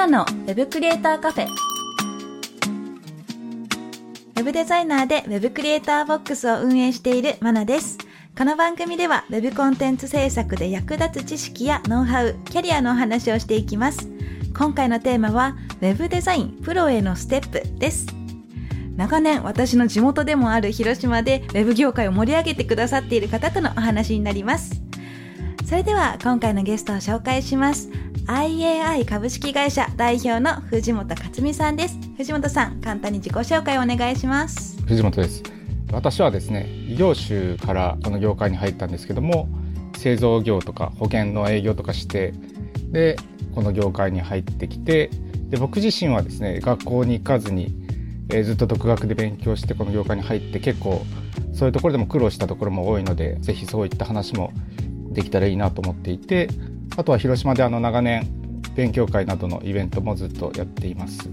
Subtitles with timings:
[0.00, 7.98] ナのウェブクリエイターカフェウェブデザイナーでウェブクリエイターボックスを運営しているマナです
[8.38, 14.08] この番組では Web コンテンツ制作で役立つ知識やノウハウ、キャリアのお話をしていきます。
[14.56, 18.06] 今回のテーマは Web デザインプロへのステップです。
[18.96, 24.80] 長年私の地元でもある広島で Web 業界を盛り上げてくださっている方とのお話になります。
[25.66, 27.90] それでは今回のゲストを紹介します。
[28.26, 31.98] IAI 株式会社代表の藤本克美さんです。
[32.16, 34.80] 藤本さん、簡単に自己紹介をお願いします。
[34.84, 35.42] 藤本です
[35.92, 39.48] 私はですね異業種からこの業界に入ったんですけども
[39.96, 42.32] 製造業とか保険の営業とかして
[42.90, 43.16] で
[43.54, 45.10] この業界に入ってきて
[45.48, 47.74] で僕自身はですね学校に行かずに、
[48.30, 51.04] えーずっと独学で勉強してこの業界に入って結構
[51.52, 54.52] そういうところでも苦労したところも多いのでぜひそういった話も
[55.10, 56.48] できたらいいなと思っていて
[56.96, 58.26] あとは広島であの長年
[58.74, 61.28] 勉強会などのイベントもずっとやっています。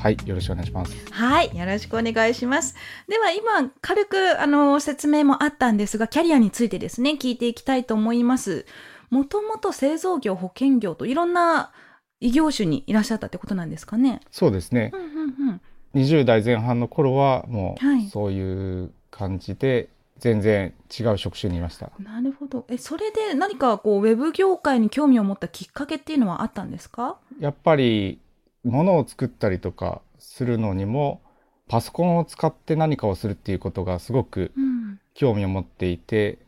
[0.00, 0.94] はい、よろしくお願いします。
[1.12, 2.74] はい、よろしくお願いします。
[3.08, 8.66] では今、軽くあの説明もあったんですが、キャリアについてですね、聞いていきたいと思います。
[9.10, 11.72] もともと製造業、保険業といろんな
[12.20, 14.20] 異業種にいらっしゃったってことなんですかね？
[14.30, 14.90] そうですね。
[14.92, 15.08] うんうん
[15.48, 15.60] うん。
[15.94, 19.88] 20代前半の頃はもはいうそういう感じで
[20.18, 21.90] 全然違う職種にいました。
[21.98, 22.64] なるほど。
[22.68, 27.18] え、それで何かこう、ウェブ業界に興味を持ったきっかけっていうのはあったんですか？
[27.40, 28.20] やっぱり
[28.62, 31.20] 物を作ったりとかするのにも
[31.68, 35.00] パソコンを使って何かをするっていうことがすごくうん。
[35.14, 36.38] 興味を持っていて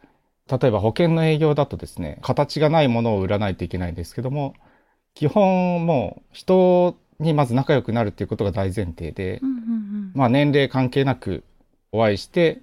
[0.51, 4.55] 例えば保険の営業だとですね形がないものを売らないといけないんですけども
[5.15, 10.13] 基本もう人にまず仲良くなるっていうことが大前提でうんうんうん。
[10.15, 11.45] まあ年齢関係なく
[11.93, 12.61] お会いして、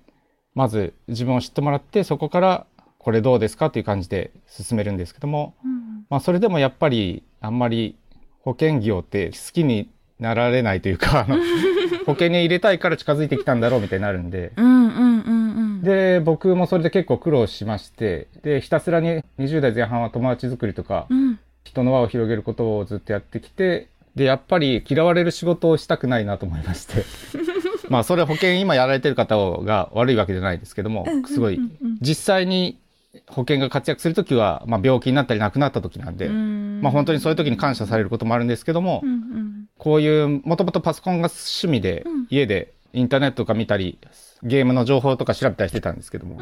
[0.56, 2.66] まず自分を知ってもらって、そこから
[2.98, 7.96] これどうですかっていう感じで進めるんですけども、うんまあそれでもやっぱりあんまり
[8.42, 11.38] 保険業って好きになられないというか、あの
[12.06, 15.82] 保険に入れたいから近づいてきたんだろうみたいになるんで、うんうんうんうん。
[15.82, 21.40] で、僕もそれで結構苦労しまして、で、ひたすらに20代前半は友達作りとか、うん。
[21.64, 27.04] 人の輪を広げることをずっとやってきて、で、やっぱり嫌われる仕事をしたくないなと思いまして。
[27.90, 31.60] まあ、それ保険今やられてる方が悪いわけじゃないですけども、すごい
[32.02, 32.80] 実際に
[33.28, 39.66] 保険が活躍するときは、まあ、病気になったり亡くなったときなんで、うんまあ、本当にそういうときに感謝されることもあるんですけどもう、んうん。
[39.78, 43.98] こういう、もともとパソコンが趣味でうん、家でインターネットとか見たり、
[44.44, 46.42] ゲームの情報とか調べたりしてたんですけども。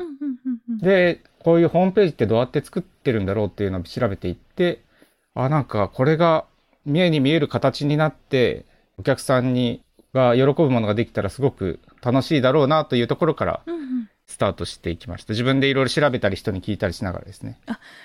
[0.81, 4.81] で、こういうホームページってどうやって作ってるんだろうっていうのを調べていって、
[5.33, 6.45] あ、なんかこれが
[6.85, 8.65] 目に見える形になって、
[8.97, 9.81] お客さんに
[10.13, 13.61] が喜ぶものができたらすごく楽しいだろうなというところから。
[14.27, 15.33] スタートしていきました。
[15.33, 17.59] 自分でいろいろ調べたり人に聞いたりしながらですね。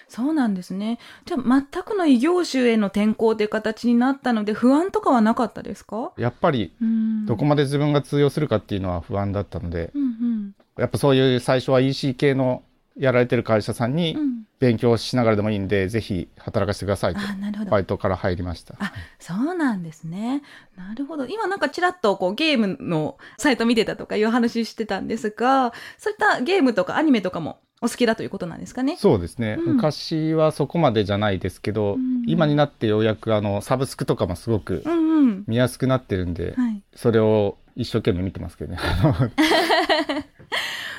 [0.09, 0.99] そうなんですね。
[1.25, 6.11] じゃあ、全くの異業種への転校という形になったので、不安とかはなかったですか？
[6.19, 7.27] やっぱりうん。
[7.27, 10.55] どこまで自分が通用するかっていうのは不安だったので、うんうん。
[10.77, 12.65] やっぱそういう最初は EC 系の
[12.99, 14.47] やられてる会社さんにうん。
[14.59, 17.21] 勉強しながらでもいいんで、ぜひ働かせてくださいと。
[17.69, 18.75] バイトから入りました。
[18.79, 20.43] あ、そうなんですね。
[20.77, 21.27] なるほど。
[21.27, 28.97] 今なんかちらっとこうゲームのサイト見てたとかいう話してたんですが、そういったゲームとかアニメとかもお好きだということなんですかね。
[28.99, 35.45] そうですね、うん昔はそこまでじゃないですけど、うん今になってようやくあのサブスクとかもすごくうんうん。
[35.47, 36.83] 見やすくなってるんで、はい。
[36.95, 38.79] それを一生懸命見てますけどね。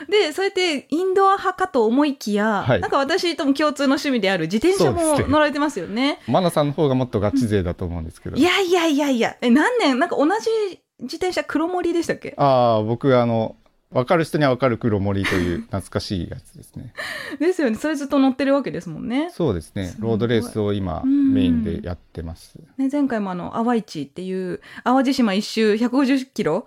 [0.10, 6.20] で、そうやってインドア派かと思いきや、はいなんか私とも共通の趣味である自転車も乗られてますよね。
[6.28, 8.38] マナさんの方がもっとガチ勢だと思うんですけど。
[8.38, 10.00] いやいやいやいや、え、何年？
[10.00, 12.34] なんか同じ自転車黒森でしたっけ？
[12.38, 13.56] ああ、僕あの、
[13.92, 16.94] わかる人にはわかる黒森という懐かしいやつですね。
[17.40, 17.78] ですよね。
[17.78, 19.30] それずっと乗ってるわけですもんね。
[19.32, 20.02] そうですねす。
[20.02, 22.56] ロードレースを今うんメインでやってます。
[22.78, 26.66] ね、前回もあの、淡市っていう、淡路島一周150キロ、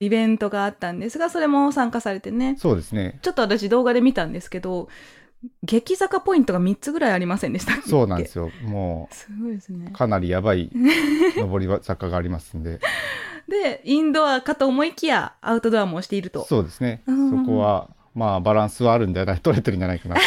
[0.00, 2.56] イベントがあったんですが、それも参加されてね。
[2.58, 3.18] そうですね。
[3.22, 4.88] ちょっと私動画で見たんですけど、
[5.62, 8.50] 激坂ポイントが3つぐらいありませんでしたそうなんですよ。
[8.62, 9.92] もすごいですねう、。
[9.92, 10.70] かなりやばい
[11.36, 12.80] 上り坂がありますんで。
[13.48, 16.44] で、インドアかと思いきや、アウトドアもしていると。
[16.46, 17.02] そうですね。
[17.06, 20.20] うんそこはまあバランスはあるんじゃない取れてるんじゃないかなと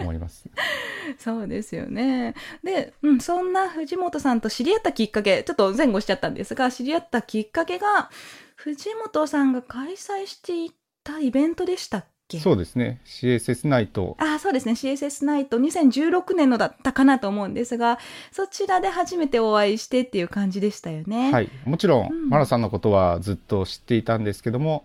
[0.00, 0.48] 思います。
[1.18, 2.34] そうですよね。
[2.62, 8.10] で、うん、そんな藤本さんと知り合ったきっかけ、ちょっと前後しちゃったんですが、知り合ったきっかけが、
[8.54, 10.72] 藤本さんが開催してい
[11.02, 14.72] たイベントでしたっけそうですね CSS ナイトあそうですね。
[14.72, 17.98] CSS ナイト2016年のだったかなと思うんですが、
[18.32, 21.32] そちらで初めてお会いしてっていう感じでしたよね。
[21.32, 24.84] はいもちろん、うんマラさんのことはずっと知っていたんですけども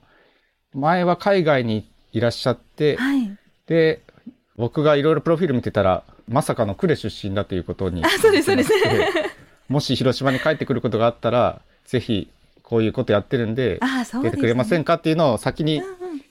[0.74, 3.38] 前は海外にいらっしゃって、はい。
[3.68, 4.02] で
[4.58, 8.72] 僕がいろいろプロフィール見てたらまさかの呉出身だということにあそうですそうです
[9.68, 12.30] もし広島に帰ってくることがあったらぜひ
[12.64, 13.80] こういうことやってるんで。
[14.24, 15.82] 出てくれませんかっていうのを先に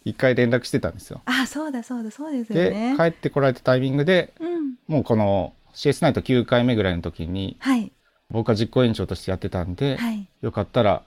[0.04, 1.22] 一回連絡してたんですよ。
[1.24, 2.94] あそうだそうだそうですよでね。
[2.96, 4.74] 帰ってこられたタイミングでうん。
[4.86, 7.90] もうこの CS ナイト9回目ぐらいの時にはい。
[8.30, 10.26] 僕は実行委員長としてやってたんで、はい。
[10.42, 11.02] よかったら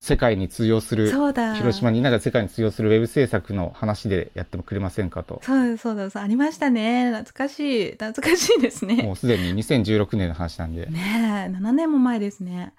[0.00, 1.54] 世界に通用するそうだ。
[1.54, 7.10] 広島にいながら世界に通用するウェブ制作の話でやってもくれませんかとそうだそうだそうありましたね。
[7.10, 7.90] 懐かしい。
[7.92, 9.02] 懐かしいですね。
[9.02, 12.72] もうすでに2016年の話なんで、ねえ、7年も前ですね。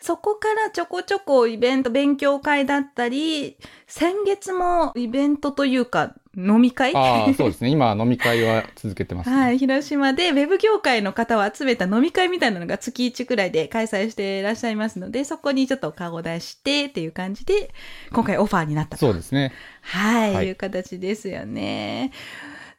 [0.00, 3.56] そこからちょこちょこイベント、勉強会だったり、
[3.86, 6.94] 先月もイベントというか、飲み会？
[6.94, 17.72] ああそうですね今飲み会は続けてます、ねはい、広島でウェブ業界の方を集めた飲み会みたいなのが月1くらいで開催していらっしゃいますので、そこにちょっと顔を出してっていう感じで、
[18.12, 19.06] 今回オファーになったと。
[19.06, 22.12] そうですねはい、はいいう形ですよね。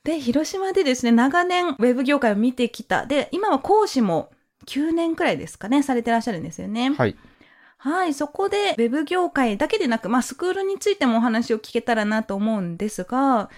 [0.05, 3.05] で、広島でですね、長年ウェブ業界を見てきた。
[3.05, 4.31] で、今は講師も
[4.65, 6.91] 9年くらいですかね、されてらっしゃるんですよね。
[6.91, 7.15] はい
[7.77, 13.49] はい、そこで、ウェブ業界だけでなく、まあ、スクールについてもお話を聞けたらなと思うんですが、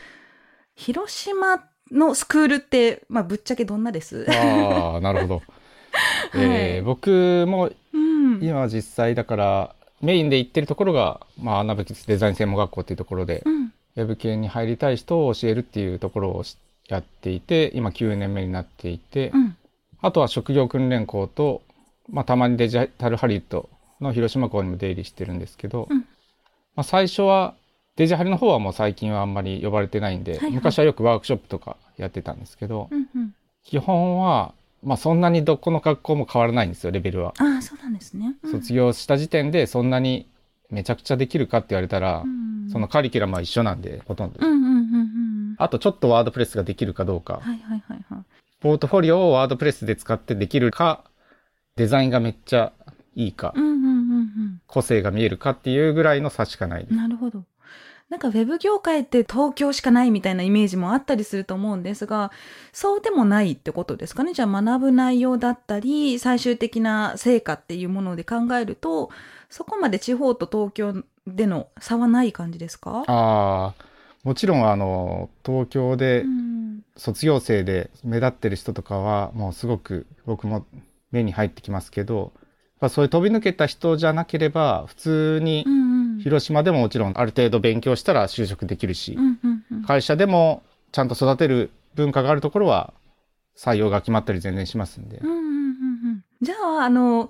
[0.75, 1.61] 広島
[1.91, 4.25] のスクールって、まあ、ぶっちゃけどんなです？
[4.29, 5.41] ああなるほど、
[6.35, 8.39] えー僕もうん。
[8.41, 13.73] 今実際だからメインで行ってるところが、まあ、穴吹デザイン専門学校っていうところで、うん。
[13.95, 16.57] ウェブ系に入りたい人を教えるっていうところをし
[16.87, 19.52] やっていて今9年目になっていて、うん。
[20.03, 21.63] あとは職業訓練校と、
[22.09, 23.69] まあ、たまにデジタルハリウッド
[24.01, 26.05] の広島校にも出入りしてるんですけど、うんま
[26.81, 27.55] あ、最初は
[27.95, 33.07] デジハリの方はもう最近はあんまり呼ばれてないんで、はいはい昔はよくワークショップとかやってたんですけど、うん。
[33.15, 33.33] うん。
[33.63, 34.53] 基本は、
[34.83, 37.33] まあ、そんなにどこの学校も変わらないんですよレベルは。
[37.37, 38.35] ああ、そうなんですね。
[38.43, 40.27] うん卒業した時点でそんなに
[40.69, 44.77] めちゃくちゃできるかって言われたら、うんそのカリキュラムは一緒なんでほとんど、うんうんうんう
[45.51, 45.55] ん。
[45.59, 48.12] あとちょっとワードプレスができるかどうか、はいはいはいはい。
[48.63, 51.03] ポートフォリオをワードプレスで使ってできるか
[51.75, 52.71] デザインがめっちゃ
[53.13, 53.85] いいか、うんうんうんう
[54.23, 54.61] ん。
[54.67, 56.95] 個性が見えるかっていうぐらいの差しかないです。
[56.95, 57.43] なるほど。
[58.09, 62.31] なんかウェブ業界って東京しかないみたいなイメージもあったりすると思うんですが、
[62.71, 64.33] そうでもないってことですかね？
[64.33, 69.09] じゃあ学ぶ内容だったり、最終的な成果っていうもので考えると、
[69.49, 73.03] そこまで地方と東京での差はない感じですか？
[73.07, 73.73] ああ
[74.23, 76.53] もちろんあの東京でうん。
[76.95, 80.65] 卒業生で目立ってる人とかはもうすごく僕も
[81.11, 82.33] 目に入ってきますけど、
[82.79, 85.65] まあ、そういう飛び抜けた人じゃなければ普通に
[86.21, 89.17] 広島でももちろんある程度勉強したら就職できるし、
[89.87, 92.93] 会社でもちゃんと育てる文化があるところは
[93.57, 95.21] 採用が決まったり全然しますんで、
[96.41, 97.29] じゃあ、あの、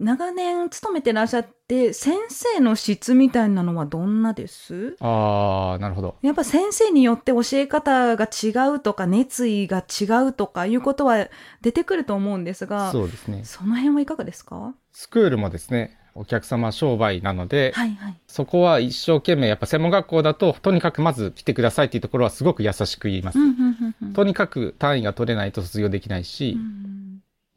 [0.00, 4.96] 長年勤めてらっしゃって、先生の質みたいなのはどんなです？
[4.98, 6.16] ああなるほど。
[6.22, 11.28] やっぱ先生によって教え方が違うとか、熱意が違うとかいうことは
[11.60, 13.42] 出てくると思うんですが、そうですね。
[13.44, 14.74] その辺はいかがですか？
[14.92, 18.16] スクールもですねお客様商売なので、はいはい。
[18.26, 24.12] そこは一生懸命やっぱ専門学校だととにかくまず来てくださいっていうところはすごく優しく言います、うんうんうんうん。
[24.14, 26.79] とにかく単位が取れないと卒業できないし、うん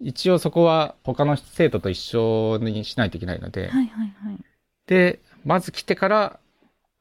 [0.03, 4.37] 一応そこは他の生徒と一緒にしないといけないので、はいはいはい。
[4.87, 6.39] でまず来てから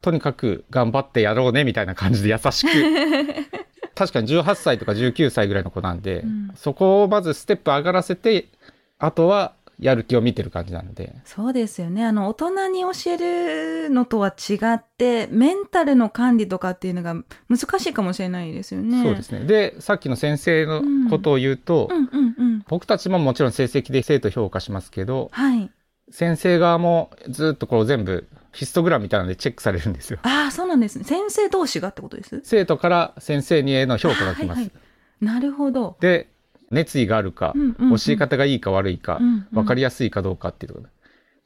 [0.00, 2.72] とにかく頑張ってやろうねみたいな感じで優しく。
[3.94, 6.50] 確かに18歳とか19歳ぐらいの子なんで、うん。
[6.54, 8.46] そこをまずステップ上がらせて
[8.98, 12.04] あとはやる気を見てる感じなのでそうですよね。
[12.06, 17.14] あの、大人に教えるのとは違って、メンタルの管理とかっていうのが
[17.48, 19.02] 難しいかもしれないですよね。
[19.02, 21.90] そうですねでさっきの先生のことを言うと。
[22.68, 25.70] 僕たちももちろん成績で生徒評価しますけどはい。
[26.10, 30.18] 先生側もずっとこう全部ヒストグラムみたいなのでチェックされるんですよ。
[30.22, 31.04] ああ、そうなんですね。
[31.04, 32.40] 先生同士がってことです？
[32.44, 34.58] 生徒から先生にへの評価が来ます。
[34.58, 34.72] はいはい
[35.22, 35.96] なるほど。
[36.00, 36.31] で
[36.72, 39.20] 熱意があるか、教え方がいいか悪いか、
[39.52, 40.92] 分かりやすいかどうかっていうところで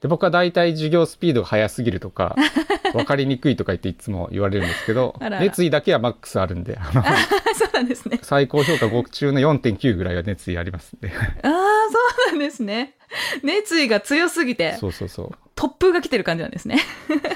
[0.01, 2.37] で僕は大体授業スピードが速すぎるとか
[2.93, 6.79] 分かりにくいとか言っていつも言われるんですけど熱意だけはマックスあるんで
[7.57, 8.19] そうなんですね。
[8.23, 11.51] 最高評価5中の4.9ぐらいは熱意ありますんでああ、
[11.91, 12.95] そうなんですね。
[13.43, 16.79] 熱意が強すぎて、そうそうそう突風が来てる感じなんですね。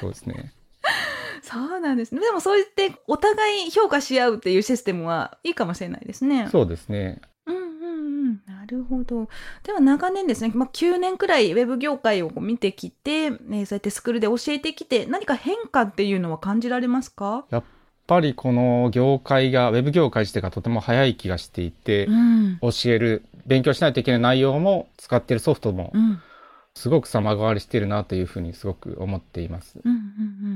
[0.00, 0.52] そうですね
[1.42, 2.20] そうなんですね。
[2.20, 6.48] でもそう言ってお互い評価し合うっていうシステムはいいかもしれないですね。
[6.52, 7.20] そうですね。
[8.00, 8.40] うん。
[8.46, 9.28] なるほど。
[9.62, 17.44] では長年ですね、まあ、9年くらいウェブ業界を見てきて、ね、そうやってスクールで教えてきて、何か変化っていうのは感じられますか？
[17.50, 17.64] やっ
[18.06, 22.58] ぱりこの業界が、ウェブ業界自体がとても早い気がしていて、うん。
[22.60, 26.20] 教える、勉強しないといけない内容も使ってるソフトもうん。
[26.76, 29.80] すごく様変わりしてるなというふうにすごく思っています。
[29.84, 29.98] うんうん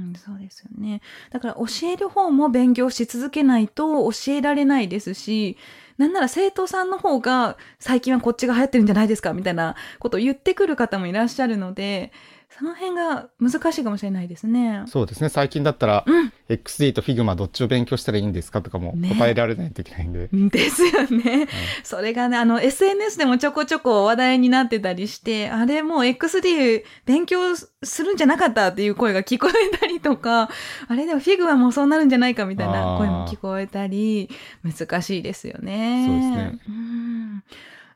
[0.08, 1.02] うん、そうですよね。
[1.30, 5.56] だから教える方も勉強し続けないと教えられないですし、
[5.98, 12.12] なんなら生徒さんの方が最近はこっちが流行ってるんじゃないですかみたいなことを言ってくる方もいらっしゃるので、
[12.56, 14.84] その辺が難しいかもしれないですね。
[14.86, 15.28] そうですね。
[15.28, 16.32] 最近だったら、うん。
[16.48, 20.28] XD と Figma どっちを勉強したらいいんですかとかもね答えられないといけないんで。
[20.30, 21.48] ですよね。
[21.82, 30.48] それがね、あの、SNS でもちょこちょこ話題になってたりして、あれもう XD 勉強するんじゃなかったっていう声が聞こえたりとか、
[30.86, 34.30] あれでも Figma もそうなるんじゃないかみたいな声も聞こえたり、
[34.62, 36.04] 難しいですよね。
[36.06, 37.44] そうですねうん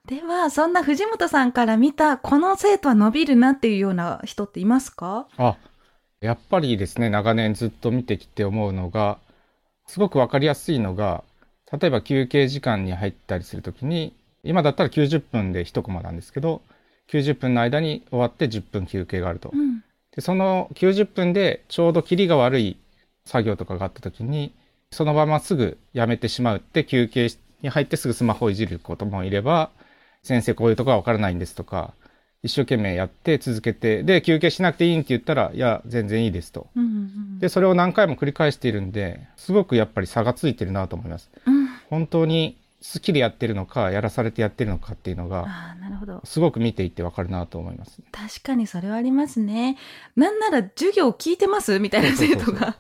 [0.09, 5.29] では、そんな藤本さんから見た、この生徒は伸びるなっていうような人っていますか？
[5.37, 5.59] あ、
[6.23, 9.19] やっぱりですね、長年ずっと見てきて思うのが、
[9.87, 11.25] すごくわかりやすいのが、
[11.71, 16.63] 例えば休憩時間に入ったりするときに、今だったら90分で1コマなんですけど、
[17.13, 19.51] 90分の間に終わって10分休憩があると。
[19.53, 19.85] うん。
[20.17, 22.79] で、その90分でちょうどキリが悪い
[23.27, 24.55] 作業とかがあったときに、
[24.91, 27.29] そのまますぐやめてしまうって休憩
[27.61, 29.69] に入ってすぐスマホをいじることもいれば、
[30.29, 31.95] 先生こういうとこはわからないんですとか、
[32.43, 36.69] 一生懸命やって続けて、で、休憩しなくていいんって言ったら、いや、全然いいですと。
[36.77, 41.31] うんうんで、それを何回も繰り返しているんで、すごくやっぱり差がついてるなと思います。
[41.47, 41.69] うん。
[41.89, 45.47] 本当に好きでやってるのか、やらされてやってるのかっていうのが、
[45.81, 46.21] なるほど。
[46.25, 48.01] すごく見ていてわかるなと思います。
[48.13, 49.77] 確かにそれはありますね。
[50.15, 51.81] なんなら授業聞いてます？
[51.81, 52.75] みたいな生徒が いら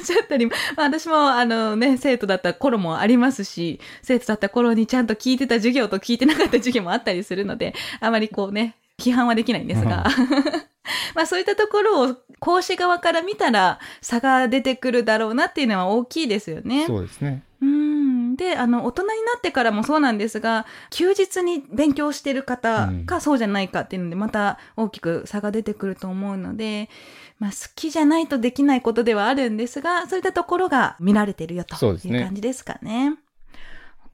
[0.00, 10.06] っしゃったり、まあ、私もあのね、生徒だった頃もありますし、生徒だった頃にちゃんと聞いてた授業と聞いてなかった授業もあったりするので、あまりこうね、批判はできないんですが。
[11.14, 16.86] まあそういったところを講師側から見たら差が出てくるだろうなっていうのは大きいですよね。
[16.86, 17.42] そうですね。
[17.62, 18.36] うん。
[18.36, 26.90] で、あの、大人になってからもそうなんですが、休日に勉強してる方かそうじゃないかっていうので、また大きく差が出てくると思うので、
[27.38, 33.16] まあ、好きじゃないとできないことではあるんですが、そういったところが見られてるよという感じですかね。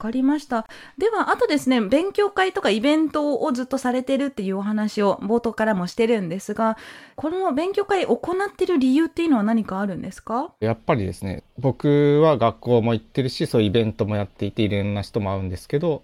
[0.00, 0.66] わかりました。
[0.96, 6.78] では、あとですね、勉強会とかイベントをずっとされてるっていうお話を冒頭からもしてるんですが、
[7.16, 10.54] この勉強会行ってる理由っていうのは何かあるんですか？
[10.60, 16.02] やっぱりですね、僕は学校も行ってるし、そういうイベントもやっていて、いろんな人も会うんですけど、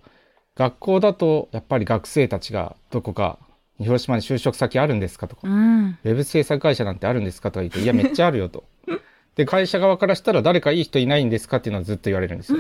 [0.57, 3.39] 学校だとやっぱり学生たちがどこか
[3.79, 5.99] 広島に就職先あるんですかとか、うん。
[6.05, 8.65] ウェブ制作会社なんてあるんですかとか言って、いや、めっちゃあるよと。
[9.37, 12.59] で、会社側からしたら誰かいい人いないんですかっていうのをずっと言われるんですよ。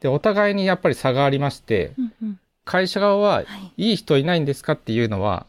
[0.00, 3.40] で、お互いにやっぱり差がありまして、うんうん会社側はは
[3.76, 5.46] いいい人いないんですかっていうのは、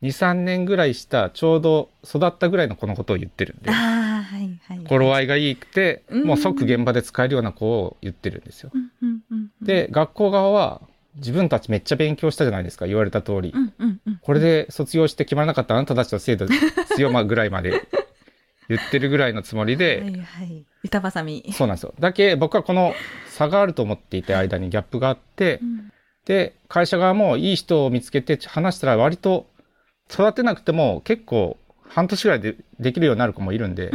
[0.00, 4.84] 2、3年ぐらいしたちょうど育ったぐらいの子のことを言ってるんではいはい。
[4.84, 8.70] 頃合いがいいくて、うんもう即現場で使えるような子を言ってるんですよ。
[8.72, 10.80] うんうんうんうん、で、学校側は
[11.16, 13.58] 自分たちめっちゃ勉強したじゃないですか、言われた通りう。
[13.58, 16.54] んうんうん、これで卒業して決まらなかったあなたたちの制度で
[16.94, 17.82] すよ、まあぐらいまで
[18.70, 20.64] 言ってるぐらいのつもりはで、いはい。
[20.84, 21.44] 板挟み。
[21.52, 21.92] そうなんですよ。
[22.00, 22.94] だけ僕はこの
[23.36, 25.92] 差があると思っていて間にギャップがあってう、ん
[26.24, 29.46] で、会社側もいい人を見つけて話したら割と
[30.10, 31.56] 育てなくても結構
[31.88, 33.92] 半年ぐらいでできるようになる子もいるんで。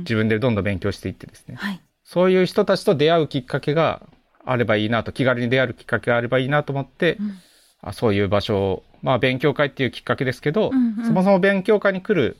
[0.00, 1.56] 自分でどんどん勉強していってですね。
[1.56, 1.80] はい。
[2.04, 4.02] そういう人たちと出会うきっかけが
[4.44, 7.38] あればいいなと、気軽に出会うきっかけがあればいいなと思って、うん
[7.80, 12.36] あそういう場所を、まあ勉強会っていうきっかけですけど、うんうんそもそも勉強会に来る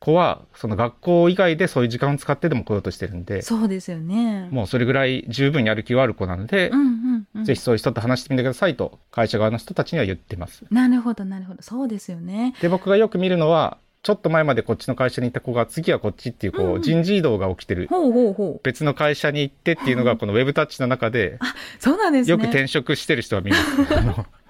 [0.00, 4.48] 子は、その学校以外でそういう時間を使ってでも来ようとしてるんで、そうですよね。
[4.50, 7.44] もうそれぐらい十分やる気がある子なので、うんうんうん。
[7.44, 10.64] ぜひそういう人と話してみてくださいと、会社側の人たちには言ってます。
[10.70, 11.62] なるほどなるほど。
[11.62, 12.54] そうですよね。
[12.60, 17.88] で、僕がよく見るのは、ちょっと前までこっちの会社にいた子が、次はこっちっていう、こうんう、人事異動が起きてる。
[17.88, 18.60] ほうほうほう。
[18.62, 21.38] 別の会社に行ってっていうのが、このウェブタッチの中で、
[21.80, 22.30] そうなんですね。
[22.30, 23.64] よく転職してる人は見ます。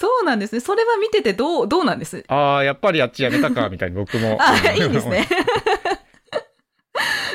[0.01, 0.61] そうなんですね。
[0.61, 2.25] それは見ててどう、どうなんです？
[2.29, 4.39] ああ、やっぱりあっち辞めたか、みたいに僕も。
[4.41, 5.29] あ、いいんですね。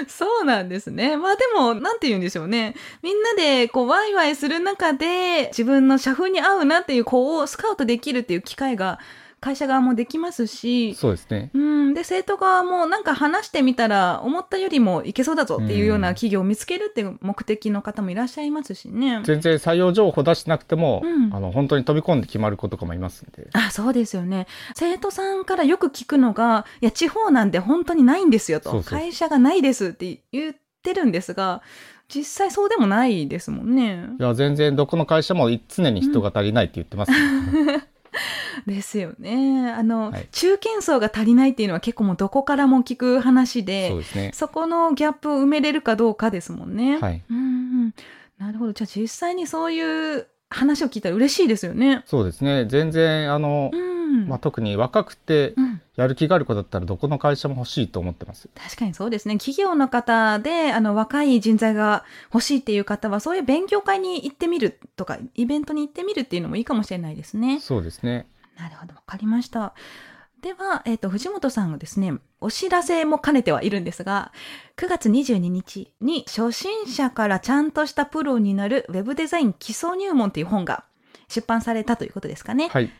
[0.07, 1.15] そうなんですね。
[1.15, 2.73] まあでも、なんて言うんでしょうね。
[3.03, 8.99] みんなで、こう、ワイワイする中で、自分の社風に合うなっていう子をスカウトできるっていう機会が
[9.45, 11.51] 会社側もできますし、そうですね。
[11.53, 19.21] うん、で、生徒側もなんか話してみたら、思ったよりもいけそうだぞっていうような企業を見つけるっていう目的の方もいらっしゃいますしね。
[19.23, 23.49] 全然採用情報出してなくても、うんあの本当に飛び込んで決まる子とかもいますんで。
[23.53, 24.47] あ、そうですよね。
[24.75, 28.71] 生徒さんからよく聞くのが、いや、地方なんて本当にないんですよと。
[28.71, 31.61] そうそう会社がないですって言ってるんですが、
[32.07, 34.07] 実際そうでもないですもんね。
[34.19, 37.87] いや、全然どこの会社も常に人が足りないって言ってます、ね
[38.65, 39.71] ですよね。
[39.71, 44.31] あの、はい中堅層が足りないっていうのは結構もうどこからも聞く話で、そね。
[44.33, 46.97] そこのギャップを埋めれるかどうかですもんね。
[46.99, 47.21] はい。
[47.29, 47.41] うんう
[47.87, 47.93] ん。
[48.37, 48.73] なるほど。
[48.73, 52.03] じゃあ実際にそういう話を聞いたら嬉しいですよね。
[52.05, 52.65] そうですね。
[52.65, 53.94] 全然、あの、うん。
[54.25, 58.49] まあ、特に若くてうんやる気がある子だったらどこの会社も欲しいと思ってます。
[58.53, 59.37] 確かにそうですね。
[59.37, 62.03] 企業の方で、あの、若い人材が
[62.33, 67.61] 欲しいっていう方は、そういう勉強会に行ってみるとか、イベントに行ってみるっていうのもいいかもしれないですね。
[67.61, 68.27] そうですね。
[68.57, 69.73] なるほど、わかりました。
[70.41, 74.33] では、えっ、と、藤本さんがですね、お知らせも兼ねてはいるんですが、
[74.75, 80.83] 9月22日に初心者からちゃんとしたプロになるウェブデザイン基礎入門という本が
[81.29, 82.67] 出版されたということですかね。
[82.67, 82.91] はい。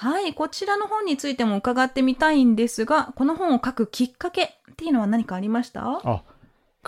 [0.00, 5.82] はい、こちらの本についても伺ってみたいんですが、この本を書くきっかけっていうのは何かありました？
[6.04, 6.22] あ、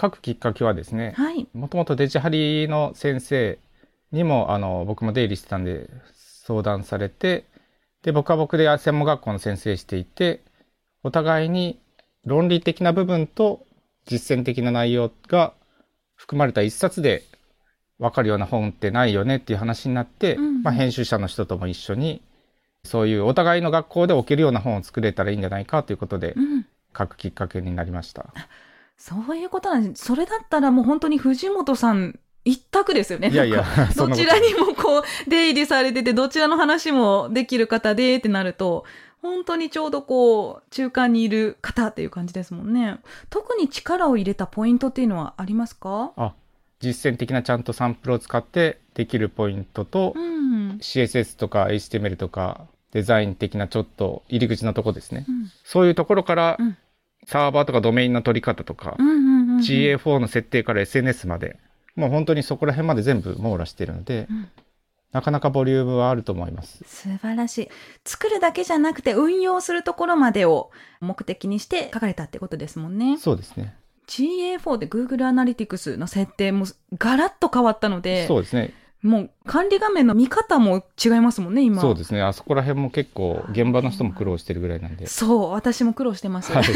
[0.00, 1.48] 書くきっかけはですね、はい。
[1.52, 3.58] もともとデジハリの先生
[4.12, 5.90] にも、あの、僕も出入りしてたんで、
[6.44, 7.46] 相談されて、
[8.04, 10.44] で、僕は僕で専門学校の先生していて、
[11.02, 11.80] お互いに
[12.24, 13.66] 論理的な部分と
[14.06, 15.52] 実践的な内容が
[16.14, 17.24] 含まれた一冊で
[17.98, 22.22] 分かるような本ってないよねっていう話になって、うんうんまあ、編集者の人とも一緒に、
[22.84, 26.66] そういうお互いの学校で置けるような本を作れたらいいんじゃないかということでう、ん。
[26.96, 28.26] 書くきっかけになりました。
[28.96, 30.04] そういうことなんです。
[30.04, 33.30] それだったらもう本当に藤本さん一択ですよね。
[33.30, 33.64] いやいや
[33.96, 38.84] どちらにもこう、出入りされてて、どちらの話もできる方でってなると、
[39.22, 42.98] 本当にちょうどこう、中間にいる方っていう感じですもんね。
[43.28, 46.12] 特に力を入れたポイントっていうのはありますか？
[46.16, 46.32] あ、
[46.80, 50.39] 実践的なちゃんとサンプルを使ってできるポイントと、うん。
[50.80, 55.24] CSS とか HTML とかデザイン的なちょっと入り口のとこですね。
[55.28, 56.76] うんそういうところからうん
[57.26, 59.58] サーバーとかドメインの取り方とか、うんうんうんうん。
[59.58, 61.58] GA4 の設定から SNS まで、
[61.94, 64.48] もう本当にそこら辺まで全部網羅しているので、うん
[65.12, 66.84] なかなかボリュームはあると思います。
[66.86, 67.68] 素晴らしい。
[68.04, 70.70] 作るだけじゃなくて運用するところまでを
[71.00, 73.18] 目的にして書かれたってことですもんね。
[73.18, 73.74] そうですね。
[74.06, 78.72] GA4 で Google Analytics の設定もガラッと変わったので、そうですね。
[79.02, 81.80] もう管理画面の見方も違いますもんね、今。
[81.80, 82.20] そうですね。
[82.20, 85.06] あそこら辺も結構現場の人も苦労してるぐらいなんで。
[85.06, 86.52] そう、私も苦労してます。
[86.52, 86.64] はい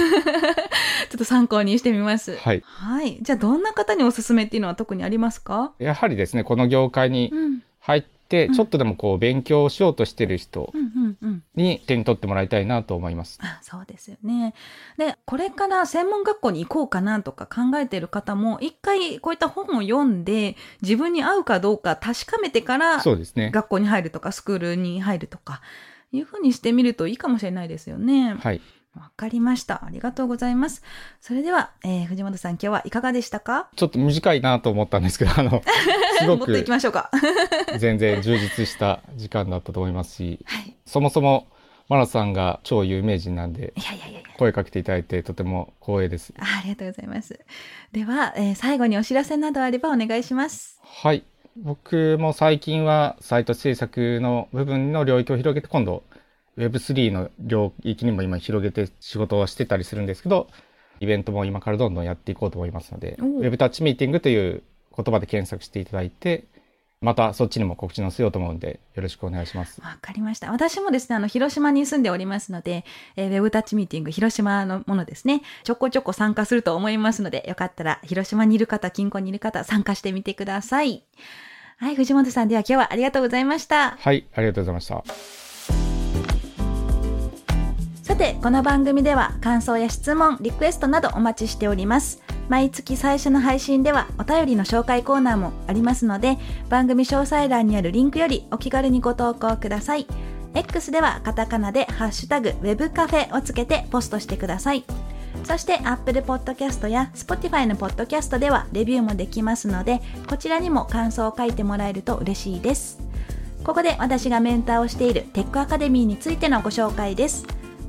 [1.10, 2.36] ちょっと参考にしてみます。
[2.36, 2.62] はい。
[2.64, 3.18] はい。
[3.22, 5.72] じゃあ、どんな方におすすめっていうのは特にありますか？
[5.78, 7.60] やはりですね、この業界にうん。
[7.80, 10.72] 入っちょっとでもこう勉強しようとしてる人。
[11.54, 13.38] に手に取ってもらいたいなと思います。
[13.42, 14.54] あそうですよね。
[14.98, 23.50] で、これから専門学校に行こうかなとか考えている方も、一回こういった本を読んで、自分に合うかどうか確かめてから、そうですね。
[23.50, 25.60] 学校に入るとか、スクールに入るとか、
[26.12, 28.36] いうふうにしてみるといいかもしれないですよね。
[28.38, 28.60] はい。
[28.96, 29.84] わかりました。
[29.84, 30.82] ありがとうございます。
[31.20, 33.68] それでは、えー藤本さん今日はいかがでしたか？
[33.76, 35.62] ちょっと短いなと思ったんですけど、あの、
[36.20, 37.10] すごもっときましょうか。
[37.78, 40.76] 全然充実した時間だったと思いますし、はい。
[40.86, 41.48] そもそも
[41.88, 44.20] マナさんが超有名人なんで、いやいやいや。
[44.38, 46.32] 声かけていただいてとても光栄です。
[46.38, 47.38] あありがとうございます。
[47.92, 50.80] では、えー最後にお知らせなどあればお願いします。
[50.82, 51.24] はい。
[51.56, 56.02] 僕も最近はサイト制作の部分の領域を広げて、今度
[56.58, 60.48] Web3 の領域にも今広げて仕事をしてたりするんですけど、
[61.00, 64.62] イベントも今からどんどんやっていこうと思いますので、Web タッチミーティングという
[64.96, 66.44] 言葉で検索していただいて、
[67.00, 69.80] またそっちにも告知載せようと思うんで、よろしくお願いします。
[69.82, 70.50] わかりました。
[70.50, 72.84] 私もですね、あの、広島に住んでおりますので、
[73.16, 81.02] えーウェブタッチミーティング、広島のものですね、ちょこちょこ参加すると思いますので、よかったら、広島にいる方、近郊にいる方、参加してみてください。
[81.76, 83.96] はい、藤本さんでは今日はありがとうございました。
[83.98, 85.43] はい、ありがとうございました。
[88.14, 92.22] さて、この番組では感想や質問、リクエストなどお待ちしております。
[92.48, 100.06] 毎月最初の配信ではお便りの紹介コーナーもありますので、番組詳細欄にあるリンクよりお気軽にご投稿ください。
[100.54, 104.84] X ではカタカナでハッシュタグ Web カフェをつけてポストしてください。
[105.42, 113.00] そして Apple Podcast や Spotify の Podcast ではレビューもできますので、こちらにも感想を書いてもらえると嬉しいです。
[113.64, 117.44] ここで私がメンターをしているテックアカデミーについてのご紹介です。